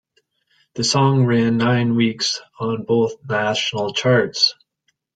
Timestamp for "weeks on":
1.95-2.85